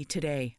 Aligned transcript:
Today. 0.00 0.56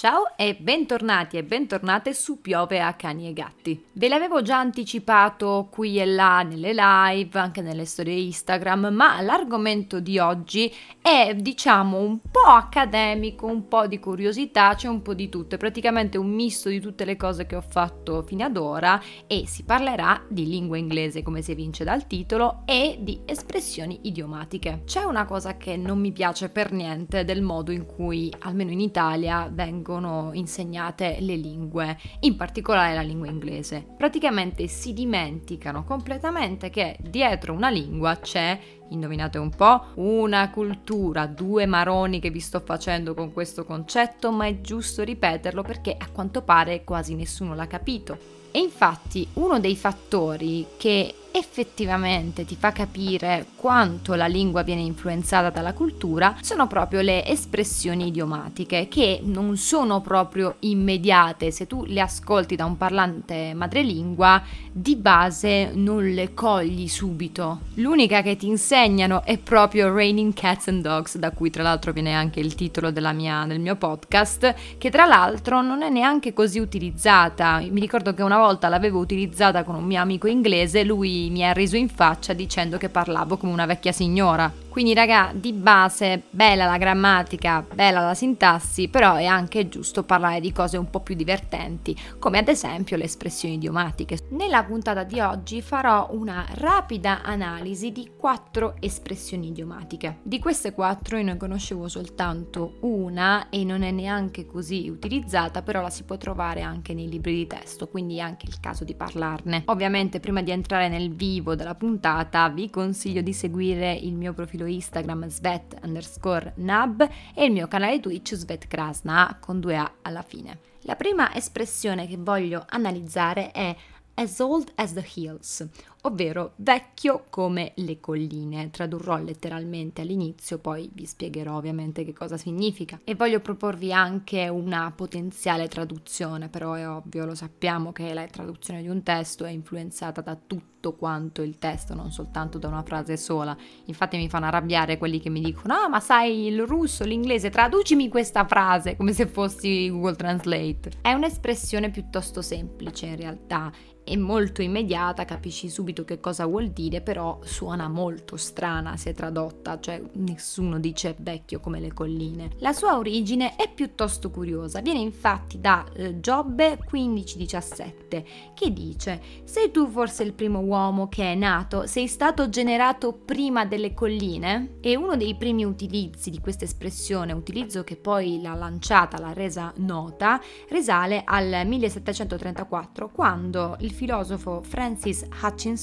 Ciao 0.00 0.36
e 0.36 0.54
bentornati 0.54 1.38
e 1.38 1.42
bentornate 1.42 2.14
su 2.14 2.40
Piove 2.40 2.80
a 2.80 2.94
Cani 2.94 3.26
e 3.26 3.32
Gatti. 3.32 3.86
Ve 3.94 4.06
l'avevo 4.06 4.42
già 4.42 4.56
anticipato 4.56 5.66
qui 5.72 5.98
e 5.98 6.06
là 6.06 6.42
nelle 6.42 6.72
live, 6.72 7.36
anche 7.36 7.62
nelle 7.62 7.84
storie 7.84 8.14
Instagram, 8.14 8.90
ma 8.92 9.20
l'argomento 9.20 9.98
di 9.98 10.20
oggi 10.20 10.72
è 11.02 11.34
diciamo 11.34 11.98
un 11.98 12.20
po' 12.30 12.48
accademico, 12.48 13.46
un 13.46 13.66
po' 13.66 13.88
di 13.88 13.98
curiosità, 13.98 14.76
c'è 14.76 14.86
un 14.86 15.02
po' 15.02 15.14
di 15.14 15.28
tutto, 15.28 15.56
è 15.56 15.58
praticamente 15.58 16.16
un 16.16 16.30
misto 16.32 16.68
di 16.68 16.78
tutte 16.78 17.04
le 17.04 17.16
cose 17.16 17.46
che 17.46 17.56
ho 17.56 17.64
fatto 17.68 18.22
fino 18.22 18.44
ad 18.44 18.56
ora 18.56 19.02
e 19.26 19.48
si 19.48 19.64
parlerà 19.64 20.22
di 20.28 20.46
lingua 20.46 20.76
inglese 20.76 21.24
come 21.24 21.42
si 21.42 21.50
evince 21.50 21.82
dal 21.82 22.06
titolo 22.06 22.62
e 22.66 22.98
di 23.00 23.22
espressioni 23.24 23.98
idiomatiche. 24.02 24.82
C'è 24.84 25.02
una 25.02 25.24
cosa 25.24 25.56
che 25.56 25.76
non 25.76 25.98
mi 25.98 26.12
piace 26.12 26.50
per 26.50 26.70
niente 26.70 27.24
del 27.24 27.42
modo 27.42 27.72
in 27.72 27.84
cui, 27.84 28.32
almeno 28.38 28.70
in 28.70 28.78
Italia, 28.78 29.50
vengono 29.52 29.86
vengono 29.88 30.30
insegnate 30.34 31.16
le 31.20 31.36
lingue, 31.36 31.98
in 32.20 32.36
particolare 32.36 32.94
la 32.94 33.00
lingua 33.00 33.28
inglese. 33.28 33.86
Praticamente 33.96 34.66
si 34.66 34.92
dimenticano 34.92 35.84
completamente 35.84 36.68
che 36.68 36.98
dietro 37.00 37.54
una 37.54 37.70
lingua 37.70 38.16
c'è 38.16 38.58
indovinate 38.90 39.38
un 39.38 39.50
po', 39.50 39.86
una 39.94 40.50
cultura, 40.50 41.26
due 41.26 41.64
maroni 41.64 42.20
che 42.20 42.30
vi 42.30 42.40
sto 42.40 42.60
facendo 42.60 43.14
con 43.14 43.32
questo 43.32 43.64
concetto, 43.64 44.30
ma 44.30 44.46
è 44.46 44.60
giusto 44.60 45.02
ripeterlo 45.02 45.62
perché 45.62 45.96
a 45.98 46.08
quanto 46.12 46.42
pare 46.42 46.84
quasi 46.84 47.14
nessuno 47.14 47.54
l'ha 47.54 47.66
capito. 47.66 48.36
E 48.50 48.60
infatti 48.60 49.26
uno 49.34 49.58
dei 49.58 49.76
fattori 49.76 50.66
che 50.76 51.14
effettivamente 51.38 52.44
ti 52.44 52.56
fa 52.56 52.72
capire 52.72 53.46
quanto 53.54 54.14
la 54.14 54.26
lingua 54.26 54.62
viene 54.62 54.80
influenzata 54.82 55.50
dalla 55.50 55.72
cultura 55.72 56.36
sono 56.42 56.66
proprio 56.66 57.00
le 57.00 57.24
espressioni 57.24 58.08
idiomatiche 58.08 58.88
che 58.88 59.20
non 59.22 59.56
sono 59.56 60.00
proprio 60.00 60.56
immediate. 60.60 61.50
Se 61.50 61.66
tu 61.66 61.84
le 61.86 62.00
ascolti 62.00 62.56
da 62.56 62.64
un 62.64 62.76
parlante 62.76 63.54
madrelingua 63.54 64.42
di 64.72 64.96
base 64.96 65.70
non 65.74 66.04
le 66.12 66.34
cogli 66.34 66.88
subito. 66.88 67.60
L'unica 67.74 68.22
che 68.22 68.36
ti 68.36 68.46
insegnano 68.46 69.24
è 69.24 69.38
proprio 69.38 69.92
Raining 69.92 70.34
Cats 70.34 70.68
and 70.68 70.82
Dogs 70.82 71.16
da 71.18 71.30
cui 71.30 71.50
tra 71.50 71.62
l'altro 71.62 71.92
viene 71.92 72.14
anche 72.14 72.40
il 72.40 72.54
titolo 72.54 72.92
mia, 73.12 73.44
del 73.46 73.60
mio 73.60 73.76
podcast 73.76 74.54
che 74.76 74.90
tra 74.90 75.06
l'altro 75.06 75.62
non 75.62 75.82
è 75.82 75.88
neanche 75.88 76.32
così 76.32 76.58
utilizzata. 76.58 77.60
Mi 77.70 77.80
ricordo 77.80 78.12
che 78.12 78.22
una 78.22 78.38
volta 78.38 78.68
l'avevo 78.68 78.98
utilizzata 78.98 79.64
con 79.64 79.76
un 79.76 79.84
mio 79.84 80.00
amico 80.00 80.26
inglese 80.26 80.82
lui 80.84 81.27
mi 81.30 81.44
ha 81.44 81.52
riso 81.52 81.76
in 81.76 81.88
faccia 81.88 82.32
dicendo 82.32 82.78
che 82.78 82.88
parlavo 82.88 83.36
come 83.36 83.52
una 83.52 83.66
vecchia 83.66 83.92
signora. 83.92 84.52
Quindi 84.78 84.94
raga, 84.94 85.32
di 85.34 85.52
base, 85.52 86.22
bella 86.30 86.64
la 86.64 86.78
grammatica, 86.78 87.66
bella 87.74 87.98
la 87.98 88.14
sintassi, 88.14 88.86
però 88.86 89.16
è 89.16 89.24
anche 89.24 89.68
giusto 89.68 90.04
parlare 90.04 90.38
di 90.38 90.52
cose 90.52 90.76
un 90.76 90.88
po' 90.88 91.00
più 91.00 91.16
divertenti, 91.16 91.98
come 92.20 92.38
ad 92.38 92.46
esempio 92.46 92.96
le 92.96 93.02
espressioni 93.02 93.54
idiomatiche. 93.54 94.18
Nella 94.28 94.62
puntata 94.62 95.02
di 95.02 95.18
oggi 95.18 95.62
farò 95.62 96.10
una 96.12 96.46
rapida 96.50 97.22
analisi 97.24 97.90
di 97.90 98.12
quattro 98.16 98.76
espressioni 98.78 99.48
idiomatiche. 99.48 100.18
Di 100.22 100.38
queste 100.38 100.72
quattro 100.72 101.16
io 101.16 101.24
ne 101.24 101.36
conoscevo 101.36 101.88
soltanto 101.88 102.76
una 102.82 103.48
e 103.48 103.64
non 103.64 103.82
è 103.82 103.90
neanche 103.90 104.46
così 104.46 104.88
utilizzata, 104.88 105.62
però 105.62 105.82
la 105.82 105.90
si 105.90 106.04
può 106.04 106.16
trovare 106.18 106.60
anche 106.60 106.94
nei 106.94 107.08
libri 107.08 107.34
di 107.34 107.48
testo, 107.48 107.88
quindi 107.88 108.18
è 108.18 108.20
anche 108.20 108.46
il 108.46 108.60
caso 108.60 108.84
di 108.84 108.94
parlarne. 108.94 109.64
Ovviamente 109.64 110.20
prima 110.20 110.40
di 110.40 110.52
entrare 110.52 110.88
nel 110.88 111.12
vivo 111.12 111.56
della 111.56 111.74
puntata 111.74 112.48
vi 112.48 112.70
consiglio 112.70 113.22
di 113.22 113.32
seguire 113.32 113.92
il 113.92 114.14
mio 114.14 114.32
profilo 114.32 114.66
Instagram 114.68 115.28
svet 115.28 115.78
underscore 115.82 116.52
nab 116.56 117.08
e 117.34 117.44
il 117.44 117.52
mio 117.52 117.66
canale 117.68 118.00
Twitch 118.00 118.34
svet 118.34 118.66
krasna 118.68 119.36
con 119.40 119.60
due 119.60 119.76
A 119.76 119.92
alla 120.02 120.22
fine. 120.22 120.58
La 120.82 120.96
prima 120.96 121.34
espressione 121.34 122.06
che 122.06 122.16
voglio 122.16 122.64
analizzare 122.68 123.50
è 123.50 123.76
as 124.14 124.38
old 124.40 124.72
as 124.74 124.92
the 124.94 125.06
hills, 125.14 125.66
ovvero 126.02 126.52
vecchio 126.56 127.24
come 127.30 127.72
le 127.76 128.00
colline. 128.00 128.70
Tradurrò 128.70 129.18
letteralmente 129.18 130.02
all'inizio, 130.02 130.58
poi 130.58 130.90
vi 130.92 131.06
spiegherò 131.06 131.56
ovviamente 131.56 132.04
che 132.04 132.12
cosa 132.12 132.36
significa. 132.36 133.00
E 133.04 133.14
voglio 133.14 133.40
proporvi 133.40 133.92
anche 133.92 134.48
una 134.48 134.92
potenziale 134.94 135.68
traduzione, 135.68 136.48
però 136.48 136.74
è 136.74 136.88
ovvio, 136.88 137.24
lo 137.24 137.34
sappiamo 137.34 137.92
che 137.92 138.12
la 138.14 138.26
traduzione 138.26 138.82
di 138.82 138.88
un 138.88 139.02
testo 139.02 139.44
è 139.44 139.50
influenzata 139.50 140.20
da 140.20 140.36
tutto 140.36 140.94
quanto 140.94 141.42
il 141.42 141.58
testo, 141.58 141.94
non 141.94 142.12
soltanto 142.12 142.58
da 142.58 142.68
una 142.68 142.84
frase 142.84 143.16
sola. 143.16 143.56
Infatti 143.86 144.16
mi 144.16 144.28
fanno 144.28 144.46
arrabbiare 144.46 144.96
quelli 144.96 145.20
che 145.20 145.28
mi 145.28 145.40
dicono: 145.40 145.74
"Ah, 145.74 145.88
ma 145.88 146.00
sai 146.00 146.46
il 146.46 146.64
russo, 146.64 147.04
l'inglese, 147.04 147.50
traducimi 147.50 148.08
questa 148.08 148.46
frase", 148.46 148.96
come 148.96 149.12
se 149.12 149.26
fossi 149.26 149.90
Google 149.90 150.14
Translate. 150.14 150.92
È 151.00 151.12
un'espressione 151.12 151.90
piuttosto 151.90 152.42
semplice 152.42 153.06
in 153.06 153.16
realtà 153.16 153.72
è 154.08 154.16
molto 154.16 154.62
immediata, 154.62 155.26
capisci 155.26 155.68
subito 155.68 155.87
che 156.04 156.20
cosa 156.20 156.46
vuol 156.46 156.68
dire, 156.68 157.00
però 157.00 157.38
suona 157.42 157.88
molto 157.88 158.36
strana 158.36 158.96
se 158.96 159.14
tradotta, 159.14 159.80
cioè 159.80 160.02
nessuno 160.14 160.78
dice 160.78 161.16
vecchio 161.18 161.60
come 161.60 161.80
le 161.80 161.92
colline. 161.92 162.50
La 162.58 162.72
sua 162.72 162.96
origine 162.98 163.56
è 163.56 163.72
piuttosto 163.72 164.30
curiosa, 164.30 164.80
viene 164.80 164.98
infatti 165.00 165.60
da 165.60 165.84
eh, 165.94 166.20
Giobbe 166.20 166.78
15:17 166.90 168.24
che 168.54 168.72
dice: 168.72 169.20
"Sei 169.44 169.70
tu 169.70 169.88
forse 169.88 170.22
il 170.22 170.34
primo 170.34 170.60
uomo 170.60 171.08
che 171.08 171.32
è 171.32 171.34
nato? 171.34 171.86
Sei 171.86 172.06
stato 172.06 172.48
generato 172.48 173.12
prima 173.12 173.64
delle 173.64 173.94
colline?" 173.94 174.76
E 174.80 174.96
uno 174.96 175.16
dei 175.16 175.36
primi 175.36 175.64
utilizzi 175.64 176.30
di 176.30 176.40
questa 176.40 176.64
espressione, 176.64 177.32
utilizzo 177.32 177.84
che 177.84 177.96
poi 177.96 178.40
l'ha 178.42 178.54
lanciata, 178.54 179.18
l'ha 179.18 179.32
resa 179.32 179.72
nota, 179.76 180.40
risale 180.68 181.22
al 181.24 181.62
1734 181.64 183.08
quando 183.08 183.76
il 183.80 183.92
filosofo 183.92 184.62
Francis 184.62 185.26
Hutchinson 185.42 185.77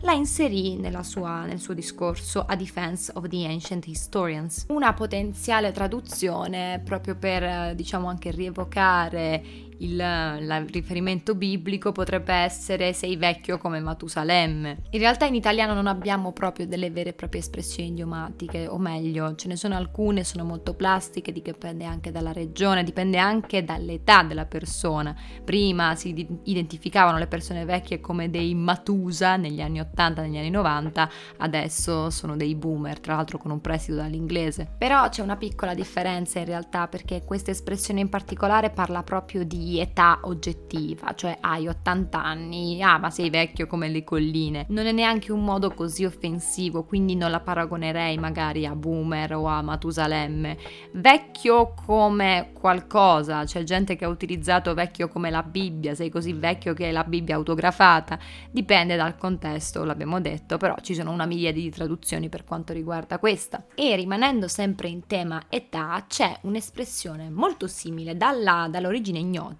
la 0.00 0.12
inserì 0.12 0.76
sua, 1.02 1.44
nel 1.44 1.60
suo 1.60 1.74
discorso 1.74 2.44
A 2.44 2.56
Defense 2.56 3.12
of 3.14 3.28
the 3.28 3.46
Ancient 3.46 3.86
Historians, 3.86 4.64
una 4.68 4.92
potenziale 4.94 5.70
traduzione 5.70 6.80
proprio 6.84 7.14
per 7.14 7.74
diciamo 7.74 8.08
anche 8.08 8.30
rievocare 8.30 9.72
il, 9.84 10.38
il, 10.40 10.66
riferimento 10.72 11.34
biblico 11.34 11.92
potrebbe 11.92 12.32
essere 12.32 12.92
sei 12.92 13.16
vecchio 13.16 13.58
come 13.58 13.80
Matusalemme. 13.80 14.78
In 14.90 14.98
realtà 14.98 15.26
in 15.26 15.34
italiano 15.34 15.74
non 15.74 15.86
abbiamo 15.86 16.32
proprio 16.32 16.66
delle 16.66 16.90
vere 16.90 17.10
e 17.10 17.12
proprie 17.12 17.40
espressioni 17.40 17.90
idiomatiche, 17.90 18.66
o 18.66 18.78
meglio, 18.78 19.34
ce 19.34 19.48
ne 19.48 19.56
sono 19.56 19.76
alcune, 19.76 20.24
sono 20.24 20.44
molto 20.44 20.74
plastiche, 20.74 21.32
dipende 21.32 21.84
anche 21.84 22.10
dalla 22.10 22.32
regione, 22.32 22.82
dipende 22.82 23.18
anche 23.18 23.64
dall'età 23.64 24.22
della 24.22 24.46
persona. 24.46 25.14
Prima 25.44 25.94
si 25.94 26.26
identificavano 26.44 27.18
le 27.18 27.26
persone 27.26 27.64
vecchie 27.64 28.00
come 28.00 28.30
dei 28.30 28.54
Matusa 28.54 29.36
negli 29.36 29.60
anni 29.60 29.80
80, 29.80 30.22
negli 30.22 30.38
anni 30.38 30.50
90, 30.50 31.10
adesso 31.38 32.10
sono 32.10 32.36
dei 32.36 32.54
boomer, 32.54 33.00
tra 33.00 33.16
l'altro 33.16 33.38
con 33.38 33.50
un 33.50 33.60
prestito 33.60 33.96
dall'inglese. 33.96 34.68
Però 34.78 35.08
c'è 35.08 35.22
una 35.22 35.36
piccola 35.36 35.74
differenza 35.74 36.38
in 36.38 36.46
realtà 36.46 36.88
perché 36.88 37.22
questa 37.24 37.50
espressione 37.50 38.00
in 38.00 38.08
particolare 38.08 38.70
parla 38.70 39.02
proprio 39.02 39.44
di 39.44 39.73
età 39.78 40.20
oggettiva, 40.22 41.14
cioè 41.14 41.38
hai 41.40 41.66
80 41.68 42.22
anni, 42.22 42.82
ah 42.82 42.98
ma 42.98 43.10
sei 43.10 43.30
vecchio 43.30 43.66
come 43.66 43.88
le 43.88 44.04
colline. 44.04 44.66
Non 44.68 44.86
è 44.86 44.92
neanche 44.92 45.32
un 45.32 45.44
modo 45.44 45.70
così 45.70 46.04
offensivo, 46.04 46.84
quindi 46.84 47.16
non 47.16 47.30
la 47.30 47.40
paragonerei 47.40 48.18
magari 48.18 48.66
a 48.66 48.74
boomer 48.74 49.34
o 49.34 49.46
a 49.46 49.62
Matusalemme. 49.62 50.56
Vecchio 50.92 51.74
come 51.74 52.50
qualcosa, 52.52 53.44
c'è 53.44 53.62
gente 53.62 53.96
che 53.96 54.04
ha 54.04 54.08
utilizzato 54.08 54.74
vecchio 54.74 55.08
come 55.08 55.30
la 55.30 55.42
Bibbia, 55.42 55.94
sei 55.94 56.10
così 56.10 56.32
vecchio 56.32 56.74
che 56.74 56.88
è 56.88 56.92
la 56.92 57.04
Bibbia 57.04 57.36
autografata, 57.36 58.18
dipende 58.50 58.96
dal 58.96 59.16
contesto, 59.16 59.84
l'abbiamo 59.84 60.20
detto, 60.20 60.56
però 60.56 60.76
ci 60.80 60.94
sono 60.94 61.10
una 61.10 61.26
miriade 61.26 61.60
di 61.60 61.70
traduzioni 61.70 62.28
per 62.28 62.44
quanto 62.44 62.72
riguarda 62.72 63.18
questa. 63.18 63.66
E 63.74 63.96
rimanendo 63.96 64.48
sempre 64.48 64.88
in 64.88 65.06
tema 65.06 65.42
età, 65.48 66.04
c'è 66.08 66.38
un'espressione 66.42 67.30
molto 67.30 67.66
simile 67.66 68.16
dalla, 68.16 68.68
dall'origine 68.70 69.18
ignota, 69.18 69.53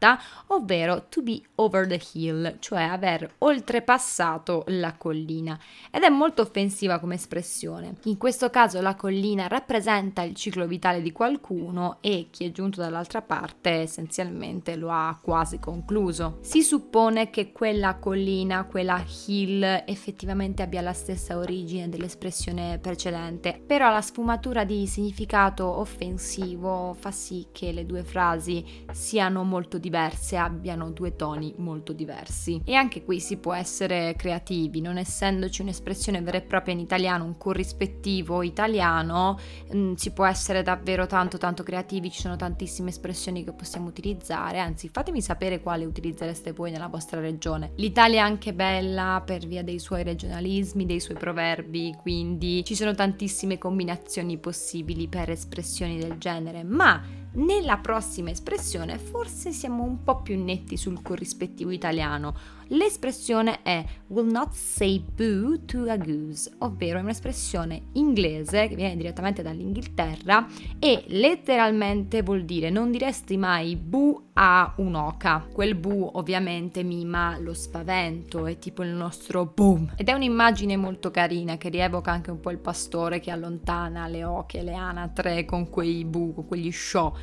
ovvero 0.49 1.07
to 1.09 1.23
be 1.23 1.41
over 1.57 1.87
the 1.87 2.01
hill, 2.13 2.57
cioè 2.59 2.83
aver 2.83 3.35
oltrepassato 3.39 4.65
la 4.69 4.95
collina. 4.95 5.59
Ed 5.91 6.03
è 6.03 6.09
molto 6.09 6.43
offensiva 6.43 6.99
come 6.99 7.15
espressione. 7.15 7.97
In 8.05 8.17
questo 8.17 8.51
caso 8.51 8.81
la 8.81 8.95
collina 8.95 9.47
rappresenta 9.47 10.23
il 10.23 10.35
ciclo 10.35 10.67
vitale 10.67 11.03
di 11.03 11.13
qualcuno 11.13 11.99
e 12.01 12.29
chi 12.31 12.45
è 12.45 12.51
giunto 12.51 12.81
dall'altra 12.81 13.23
parte 13.23 13.71
essenzialmente 13.71 14.77
lo 14.77 14.91
ha 14.91 15.19
quasi 15.21 15.59
concluso. 15.59 16.39
Si 16.41 16.63
suppone 16.63 17.31
che 17.31 17.53
quella 17.53 17.97
collina, 17.97 18.65
quella 18.65 19.03
hill, 19.27 19.63
effettivamente 19.87 20.63
abbia 20.63 20.81
la 20.81 20.93
stessa 20.93 21.37
origine 21.37 21.89
dell'espressione 21.89 22.79
precedente, 22.79 23.61
però 23.65 23.91
la 23.91 24.01
sfumatura 24.01 24.65
di 24.65 24.87
significato 24.87 25.67
offensivo 25.67 26.95
fa 26.99 27.11
sì 27.11 27.47
che 27.53 27.73
le 27.73 27.87
due 27.87 28.05
frasi 28.05 28.65
siano 28.93 29.43
molto 29.45 29.79
diverse, 29.85 30.39
abbiano 30.39 30.91
due 30.91 31.15
toni 31.15 31.53
molto 31.59 31.93
diversi. 31.93 32.63
E 32.65 32.75
anche 32.75 33.05
qui 33.05 33.21
si 33.21 33.37
può 33.37 33.53
essere 33.53 34.15
creativi, 34.17 34.81
non 34.81 34.97
essendoci 34.97 35.61
un'espressione 35.61 36.23
vera 36.23 36.39
e 36.39 36.43
propria 36.43 36.73
in 36.73 36.81
italiano, 36.81 37.25
un 37.25 37.37
corrispettivo 37.37 38.43
italiano, 38.43 39.39
mh, 39.71 39.77
mm, 39.77 39.93
si 39.95 40.13
può 40.13 40.25
essere 40.25 40.63
davvero 40.63 41.07
tanto 41.07 41.37
tanto 41.37 41.63
creativi, 41.63 42.11
ci 42.11 42.23
sono 42.23 42.37
tantissime 42.37 42.89
espressioni 42.89 43.45
che 43.45 43.53
possiamo 43.53 43.89
utilizzare, 43.89 44.59
anzi 44.59 44.89
fatemi 44.89 45.21
sapere 45.21 45.61
quale 45.61 45.85
utilizzereste 45.85 46.53
voi 46.53 46.71
nella 46.71 46.89
vostra 46.89 47.21
regione. 47.21 47.73
L'Italia 47.77 48.21
è 48.21 48.27
anche 48.27 48.55
bella 48.55 49.23
per 49.25 49.47
via 49.47 49.63
dei 49.63 49.79
suoi 49.79 50.03
regionalismi, 50.03 50.87
dei 50.87 51.01
suoi 51.01 51.19
proverbi, 51.19 51.95
quindi 52.01 52.65
ci 52.65 52.75
sono 52.75 52.95
tantissime 52.95 53.59
combinazioni 53.59 54.39
possibili 54.39 55.09
per 55.09 55.29
espressioni 55.29 55.99
del 55.99 56.17
genere, 56.17 56.65
ma 56.65 57.23
nella 57.35 57.79
prossima 57.79 58.31
espressione 58.31 58.99
forse 58.99 59.53
siamo 59.53 59.83
un 59.83 60.03
po' 60.03 60.23
più 60.23 60.43
netti 60.43 60.77
sul 60.77 61.03
corrispettivo 61.03 61.71
italiano. 61.71 62.37
L'espressione 62.69 63.61
è 63.63 63.85
will 64.09 64.31
not 64.31 64.53
say 64.53 64.99
boo 65.01 65.65
to 65.65 65.89
a 65.91 65.97
goose, 65.97 66.51
ovvero 66.59 66.99
è 66.99 67.03
un'espressione 67.03 67.89
inglese 67.93 68.69
che 68.69 68.75
viene 68.75 68.97
direttamente 68.97 69.43
dall'Inghilterra 69.43 70.47
e 70.79 71.05
letteralmente 71.09 72.23
vuol 72.23 72.45
dire 72.45 72.71
non 72.71 72.91
diresti 72.91 73.37
mai 73.37 73.77
boo 73.77 74.31
a 74.35 74.73
un'oca. 74.77 75.47
Quel 75.53 75.75
boo 75.75 76.19
ovviamente 76.19 76.83
mima 76.83 77.39
lo 77.39 77.55
spavento, 77.55 78.47
è 78.47 78.59
tipo 78.59 78.83
il 78.83 78.91
nostro 78.91 79.45
boom. 79.47 79.93
Ed 79.97 80.09
è 80.09 80.13
un'immagine 80.13 80.77
molto 80.77 81.11
carina 81.11 81.57
che 81.57 81.69
rievoca 81.69 82.11
anche 82.11 82.31
un 82.31 82.41
po' 82.41 82.51
il 82.51 82.59
pastore 82.59 83.21
che 83.21 83.31
allontana 83.31 84.07
le 84.09 84.25
oche, 84.25 84.63
le 84.63 84.75
anatre 84.75 85.45
con 85.45 85.69
quei 85.69 86.05
boo, 86.05 86.33
con 86.33 86.47
quegli 86.47 86.73
show 86.73 87.15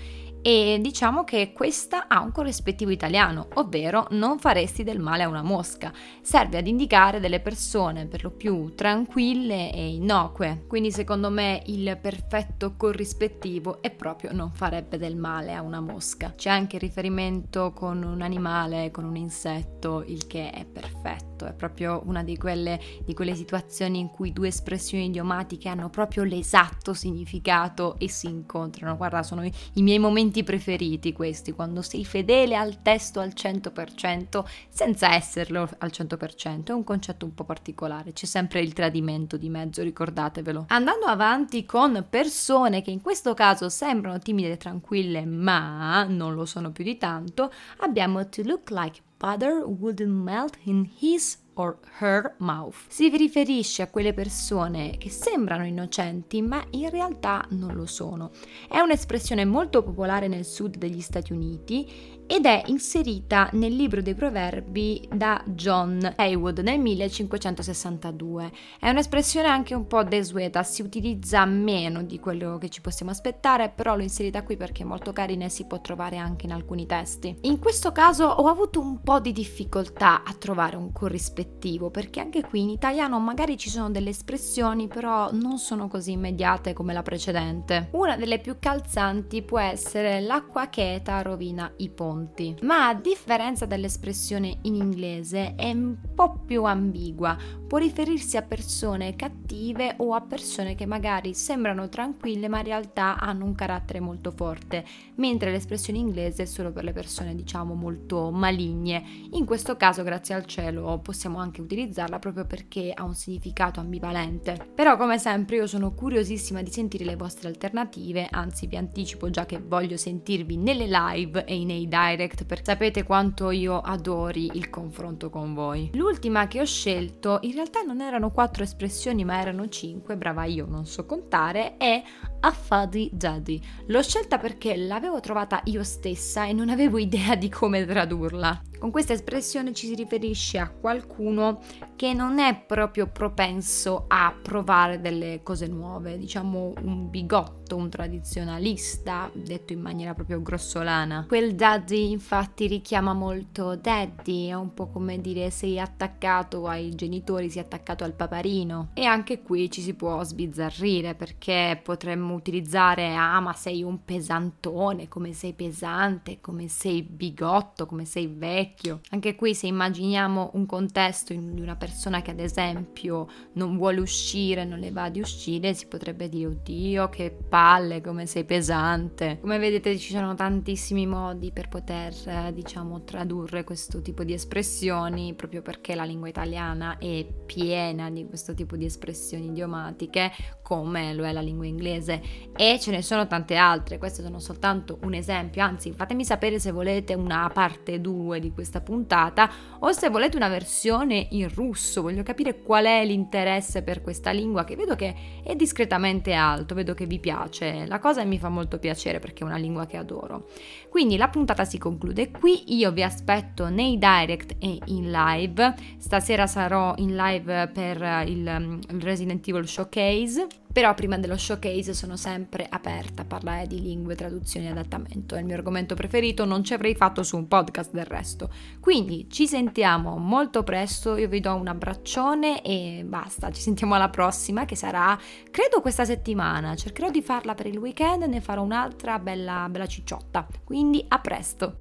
e 0.42 0.80
diciamo 0.82 1.24
che 1.24 1.52
questa 1.54 2.08
ha 2.08 2.22
un 2.22 2.32
corrispettivo 2.32 2.90
italiano, 2.90 3.48
ovvero 3.56 4.08
non 4.12 4.40
faresti 4.40 4.84
del 4.84 5.00
male 5.00 5.24
a 5.24 5.28
una 5.28 5.44
mosca. 5.44 5.94
Serve 6.22 6.58
ad 6.58 6.68
indicare 6.68 7.20
delle 7.20 7.40
persone 7.40 8.08
per 8.08 8.24
lo 8.24 8.32
più 8.32 8.74
tranquille 8.74 9.72
e 9.72 9.94
innocue, 9.94 10.66
quindi 10.68 10.92
secondo 10.92 11.30
me 11.30 11.62
il 11.68 11.98
perfetto 12.02 12.76
corrispettivo 12.76 13.82
è 13.82 13.92
proprio 13.92 14.32
non 14.34 14.52
farebbe 14.52 14.98
del 14.98 15.16
male 15.16 15.54
a 15.54 15.62
una 15.62 15.80
mosca. 15.80 16.34
C'è 16.36 16.50
anche 16.50 16.78
riferimento 16.78 17.72
con 17.74 18.02
un 18.02 18.22
animale, 18.22 18.90
con 18.90 19.04
un 19.04 19.16
insetto, 19.16 20.04
il 20.08 20.26
che 20.26 20.50
è 20.50 20.66
perfetto, 20.66 21.46
è 21.46 21.54
proprio 21.54 22.02
una 22.06 22.24
di 22.24 22.38
quelle, 22.38 22.80
di 23.06 23.14
quelle 23.14 23.36
situazioni 23.36 24.00
in 24.00 24.10
cui 24.10 24.34
due 24.34 24.48
espressioni 24.48 25.06
idiomatiche 25.06 25.70
hanno 25.70 25.90
proprio 25.90 26.24
l'esatto 26.24 26.94
significato 26.94 27.96
e 28.00 28.10
si 28.10 28.28
incontrano. 28.28 28.98
Guarda, 28.98 29.22
sono 29.22 29.46
i, 29.46 29.52
i 29.74 29.82
miei 29.82 30.00
momenti 30.00 30.31
momenti 30.31 30.44
preferiti 30.44 31.12
questi, 31.12 31.51
quando 31.51 31.81
sei 31.81 32.06
fedele 32.06 32.56
al 32.56 32.81
testo 32.81 33.19
al 33.19 33.33
100% 33.36 34.45
senza 34.69 35.13
esserlo 35.13 35.69
al 35.80 35.92
100%, 35.94 36.68
è 36.68 36.72
un 36.72 36.86
concetto 36.86 37.25
un 37.25 37.33
po' 37.33 37.44
particolare, 37.44 38.13
c'è 38.13 38.25
sempre 38.25 38.62
il 38.62 38.72
tradimento 38.72 39.36
di 39.36 39.50
mezzo, 39.50 39.83
ricordatevelo. 39.83 40.66
Andando 40.69 41.06
avanti 41.06 41.66
con 41.66 42.06
persone 42.10 42.81
che 42.81 42.92
in 42.92 43.01
questo 43.01 43.33
caso 43.33 43.68
sembrano 43.68 44.19
timide 44.19 44.54
e 44.54 44.57
tranquille, 44.57 45.25
ma 45.25 46.04
non 46.06 46.33
lo 46.33 46.45
sono 46.45 46.72
più 46.72 46.86
di 46.86 46.98
tanto, 46.98 47.51
abbiamo 47.80 48.28
To 48.30 48.42
Look 48.44 48.69
Like 48.69 49.01
Butter 49.18 49.63
Wouldn't 49.66 50.24
Melt 50.24 50.57
in 50.63 50.89
His 51.00 51.41
or 51.56 51.77
her 52.00 52.36
mouth. 52.39 52.75
Si 52.88 53.09
riferisce 53.09 53.81
a 53.81 53.89
quelle 53.89 54.13
persone 54.13 54.98
che 54.98 55.09
sembrano 55.09 55.65
innocenti 55.65 56.42
ma 56.42 56.63
in 56.71 56.89
realtà 56.89 57.45
non 57.50 57.75
lo 57.75 57.86
sono. 57.86 58.31
È 58.69 58.80
un'espressione 58.80 59.45
molto 59.45 59.83
popolare 59.83 60.27
nel 60.27 60.45
sud 60.45 60.77
degli 60.77 61.01
Stati 61.01 61.33
Uniti 61.33 62.19
ed 62.31 62.45
è 62.45 62.63
inserita 62.68 63.50
nel 63.51 63.75
libro 63.75 64.01
dei 64.01 64.16
proverbi 64.16 65.06
da 65.12 65.44
John 65.48 66.13
Haywood 66.16 66.60
nel 66.60 66.80
1562. 66.80 68.51
È 68.80 68.89
un'espressione 68.89 69.50
anche 69.50 69.75
un 69.75 69.86
po' 69.86 70.04
desueta, 70.04 70.63
si 70.63 70.81
utilizza 70.81 71.44
meno 71.44 72.04
di 72.04 72.22
quello 72.22 72.57
che 72.57 72.69
ci 72.69 72.80
possiamo 72.80 73.12
aspettare, 73.12 73.68
però 73.68 73.98
l'ho 73.98 74.01
inserita 74.04 74.44
qui 74.44 74.56
perché 74.56 74.83
è 74.83 74.86
molto 74.86 75.12
carina 75.12 75.44
e 75.44 75.50
si 75.50 75.66
può 75.66 75.81
trovare 75.81 76.16
anche 76.16 76.45
in 76.45 76.54
alcuni 76.54 76.86
testi. 76.86 77.36
In 77.42 77.60
questo 77.60 77.92
caso 77.92 78.24
ho 78.28 78.48
avuto 78.48 78.80
un 78.80 79.01
po' 79.01 79.19
di 79.19 79.33
difficoltà 79.33 80.24
a 80.24 80.33
trovare 80.33 80.78
un 80.78 80.94
corrispettivo 80.94 81.89
perché 81.89 82.22
anche 82.22 82.44
qui 82.48 82.62
in 82.62 82.69
italiano 82.69 83.19
magari 83.19 83.57
ci 83.57 83.69
sono 83.69 83.89
delle 83.89 84.12
espressioni 84.12 84.88
però 84.88 85.33
non 85.33 85.57
sono 85.57 85.89
così 85.89 86.13
immediate 86.13 86.72
come 86.72 86.94
la 86.94 87.01
precedente. 87.01 87.89
Una 87.92 88.16
delle 88.16 88.39
più 88.39 88.56
calzanti 88.57 89.42
può 89.42 89.60
essere 89.60 90.22
l'acqua 90.22 90.69
cheta 90.69 91.22
rovina 91.22 91.69
i 91.75 91.89
ponti 91.89 92.19
fonti, 92.21 92.56
ma 92.62 92.88
a 92.88 92.94
differenza 92.94 93.65
dell'espressione 93.65 94.59
in 94.63 94.75
inglese 94.75 95.56
è 95.56 95.71
un 95.71 95.97
po' 96.13 96.44
più 96.45 96.63
ambigua, 96.63 97.38
può 97.71 97.79
riferirsi 97.79 98.35
a 98.35 98.41
persone 98.41 99.15
cattive 99.15 99.94
o 100.00 100.13
a 100.13 100.19
persone 100.19 100.75
che 100.75 100.85
magari 100.85 101.33
sembrano 101.33 101.88
tranquille 101.88 102.50
ma 102.50 102.57
in 102.57 102.65
realtà 102.65 103.18
hanno 103.18 103.45
un 103.45 103.56
carattere 103.56 104.01
molto 104.01 104.31
forte, 104.31 104.83
mentre 105.15 105.51
l'espressione 105.51 105.97
inglese 105.97 106.44
è 106.44 106.45
solo 106.45 106.73
per 106.73 106.83
le 106.83 106.91
persone 106.91 107.33
diciamo 107.33 107.73
molto 107.73 108.30
maligne. 108.30 109.01
In 109.31 109.45
questo 109.45 109.78
caso 109.78 110.04
grazie 110.04 110.35
al 110.35 110.45
cielo 110.47 110.99
possiamo 111.01 111.40
anche 111.40 111.61
utilizzarla 111.61 112.19
proprio 112.19 112.45
perché 112.45 112.92
ha 112.94 113.06
un 113.06 113.16
significato 113.16 113.80
ambivalente. 113.80 114.71
Però 114.75 114.97
come 114.97 115.18
sempre 115.18 115.56
io 115.56 115.66
sono 115.66 115.94
curiosissima 115.94 116.61
di 116.61 116.71
sentire 116.71 117.06
le 117.06 117.16
vostre 117.16 117.47
alternative, 117.47 118.28
anzi 118.30 118.68
vi 118.68 118.75
anticipo 118.75 119.30
già 119.30 119.45
che 119.45 119.61
voglio 119.66 119.95
sentirvi 119.95 120.57
nelle 120.57 120.87
live 120.87 121.45
e 121.45 121.63
nei 121.63 121.87
direct 121.87 122.44
perché 122.44 122.66
sapete 122.66 123.04
quanto 123.04 123.49
io 123.49 123.80
adori 123.80 124.51
il 124.56 124.69
confronto 124.69 125.30
con 125.30 125.54
voi. 125.54 125.90
L'ultima 125.94 126.49
che 126.49 126.59
ho 126.59 126.66
scelto 126.66 127.37
in 127.44 127.51
realtà 127.51 127.59
non 127.85 128.01
erano 128.01 128.31
quattro 128.31 128.63
espressioni 128.63 129.23
ma 129.23 129.39
erano 129.39 129.68
cinque, 129.69 130.18
brava 130.18 130.45
io 130.45 130.65
non 130.65 130.85
so 130.85 131.06
contare, 131.06 131.77
è 131.77 132.01
Affadi 132.39 133.09
Daddy. 133.13 133.61
L'ho 133.87 134.01
scelta 134.01 134.37
perché 134.37 134.75
l'avevo 134.75 135.19
trovata 135.19 135.61
io 135.65 135.83
stessa 135.83 136.45
e 136.45 136.53
non 136.53 136.69
avevo 136.69 136.97
idea 136.99 137.35
di 137.35 137.49
come 137.49 137.85
tradurla. 137.85 138.70
Con 138.81 138.90
questa 138.90 139.14
espressione 139.14 139.73
ci 139.73 139.85
si 139.85 139.94
riferisce 139.94 140.57
a 140.57 140.68
qualcuno 140.68 141.61
che 141.95 142.16
non 142.16 142.40
è 142.40 142.59
proprio 142.66 143.06
propenso 143.06 144.06
a 144.07 144.35
provare 144.42 145.00
delle 145.00 145.42
cose 145.44 145.68
nuove, 145.68 146.18
diciamo 146.18 146.73
un 146.81 147.07
bigotto, 147.11 147.76
un 147.76 147.92
tradizionalista, 147.92 149.30
detto 149.35 149.71
in 149.71 149.81
maniera 149.81 150.16
proprio 150.16 150.42
grossolana. 150.42 151.26
Quel 151.28 151.54
daddy 151.54 152.09
infatti 152.09 152.66
richiama 152.66 153.14
molto 153.14 153.76
daddy, 153.76 154.47
è 154.47 154.56
un 154.56 154.73
po' 154.73 154.88
come 154.88 155.21
dire 155.21 155.52
sei 155.52 155.80
attaccato 155.80 156.66
ai 156.66 156.90
genitori, 156.95 157.52
sei 157.52 157.61
attaccato 157.61 158.04
al 158.04 158.14
paparino. 158.14 158.90
E 158.95 159.06
anche 159.06 159.44
qui 159.44 159.69
ci 159.69 159.81
si 159.81 159.94
può 159.94 160.23
sbizzarrire 160.23 161.14
perché 161.14 161.80
potremmo 161.83 162.33
utilizzare 162.33 163.14
ah 163.14 163.40
ma 163.42 163.54
sei 163.54 163.83
un 163.83 164.04
pesantone, 164.04 165.07
come 165.07 165.33
sei 165.33 165.54
pesante, 165.54 166.42
come 166.42 166.68
sei 166.68 167.04
bigotto, 167.04 167.85
come 167.85 168.06
sei 168.06 168.26
vecchio 168.26 168.69
parecchio. 168.71 169.01
Anche 169.09 169.35
qui 169.35 169.54
se 169.54 169.68
immaginiamo 169.68 170.51
un 170.54 170.66
contesto 170.66 171.33
di 171.33 171.61
una 171.61 171.75
persona 171.75 172.21
che 172.21 172.31
ad 172.31 172.40
esempio 172.40 173.28
non 173.54 173.78
vuole 173.78 173.99
uscire, 173.99 174.63
non 174.66 174.80
le 174.80 174.92
va 174.92 175.09
di 175.09 175.19
uscire, 175.19 175.73
si 175.73 175.87
potrebbe 175.87 176.30
dire 176.30 176.47
oddio 176.47 177.09
che 177.09 177.35
palle, 177.49 178.01
come 178.01 178.25
sei 178.25 178.45
pesante. 178.45 179.37
Come 179.42 179.59
vedete 179.59 179.97
ci 179.97 180.13
sono 180.13 180.33
tantissimi 180.33 181.06
modi 181.06 181.51
per 181.51 181.68
poter 181.68 182.13
eh, 182.25 182.54
diciamo 182.54 183.04
tradurre 183.04 183.63
questo 183.63 184.01
tipo 184.01 184.23
di 184.23 184.33
espressioni 184.33 185.33
proprio 185.33 185.61
perché 185.61 185.95
la 185.95 186.04
lingua 186.04 186.30
italiana 186.30 186.97
è 186.97 187.25
piena 187.45 188.09
di 188.09 188.25
questo 188.25 188.54
tipo 188.54 188.75
di 188.75 188.85
espressioni 188.85 189.47
idiomatiche 189.47 190.31
come 190.71 191.13
lo 191.13 191.25
è 191.25 191.33
la 191.33 191.42
lingua 191.42 191.66
inglese 191.66 192.21
e 192.56 192.80
ce 192.80 192.92
ne 192.92 193.01
sono 193.01 193.28
tante 193.28 193.56
altre, 193.56 193.97
queste 193.97 194.23
sono 194.23 194.40
soltanto 194.40 194.99
un 195.01 195.13
esempio, 195.13 195.61
anzi 195.61 195.92
fatemi 195.92 196.23
sapere 196.23 196.59
se 196.59 196.71
volete 196.71 197.13
una 197.13 197.49
parte 197.54 197.99
2 197.99 198.40
di 198.40 198.51
questa 198.61 198.81
puntata 198.81 199.49
o 199.80 199.91
se 199.91 200.09
volete 200.09 200.37
una 200.37 200.47
versione 200.47 201.27
in 201.31 201.49
russo, 201.49 202.03
voglio 202.03 202.21
capire 202.21 202.61
qual 202.61 202.85
è 202.85 203.03
l'interesse 203.03 203.81
per 203.81 204.01
questa 204.01 204.30
lingua 204.30 204.63
che 204.63 204.75
vedo 204.75 204.95
che 204.95 205.15
è 205.44 205.56
discretamente 205.56 206.33
alto, 206.33 206.75
vedo 206.75 206.94
che 206.94 207.07
vi 207.07 207.19
piace. 207.19 207.85
La 207.87 207.99
cosa 207.99 208.21
e 208.21 208.25
mi 208.25 208.37
fa 208.37 208.49
molto 208.49 208.77
piacere 208.77 209.19
perché 209.19 209.44
è 209.44 209.47
una 209.47 209.57
lingua 209.57 209.87
che 209.87 209.97
adoro. 209.97 210.47
Quindi 210.89 211.18
la 211.18 211.30
puntata 211.30 211.65
si 211.65 211.80
conclude 211.80 212.30
qui, 212.30 212.75
io 212.75 212.91
vi 212.91 213.01
aspetto 213.01 213.69
nei 213.69 213.97
direct 213.97 214.56
e 214.59 214.77
in 214.85 215.09
live, 215.09 215.73
stasera 215.97 216.45
sarò 216.45 216.94
in 216.97 217.15
live 217.15 217.69
per 217.73 218.23
il, 218.27 218.80
Resident 218.99 219.47
Evil 219.47 219.68
Showcase 219.68 220.47
però 220.71 220.94
prima 220.94 221.18
dello 221.18 221.37
showcase 221.37 221.94
sono 221.94 222.16
sempre 222.16 222.68
aperta 222.69 223.23
a 223.23 223.25
parlare 223.25 223.68
di 223.68 223.81
lingue, 223.81 224.16
traduzioni 224.16 224.68
e 224.68 224.69
adattamento. 224.69 225.35
È 225.35 225.40
il 225.40 225.45
mio 225.45 225.56
argomento 225.56 225.95
preferito, 225.95 226.45
non 226.45 226.63
ci 226.63 226.73
avrei 226.73 226.95
fatto 226.95 227.23
su 227.23 227.37
un 227.37 227.47
podcast 227.47 227.92
del 227.92 228.06
resto. 228.06 228.49
Quindi 228.80 229.28
ci 229.30 229.47
sentiamo 229.47 230.18
molto 230.18 230.63
presto, 230.63 231.18
io 231.18 231.28
vi 231.28 231.40
do 231.40 231.54
un 231.56 231.68
abbraccione 231.68 232.61
e 232.61 233.04
basta, 233.06 233.51
ci 233.51 233.61
sentiamo 233.61 233.95
alla 233.95 234.09
prossima 234.09 234.66
che 234.66 234.75
sarà 234.75 235.18
credo 235.49 235.81
questa 235.81 236.06
settimana. 236.06 236.75
Cercherò 236.75 237.09
di 237.09 237.21
farla 237.21 237.54
per 237.54 237.66
il 237.66 237.78
weekend 237.78 238.23
e 238.23 238.28
ne 238.28 238.42
farò 238.42 238.61
un'altra 238.63 239.19
bella, 239.19 239.68
bella 239.69 239.87
cicciotta. 239.87 240.47
Quindi 240.63 241.04
a 241.07 241.19
presto! 241.19 241.81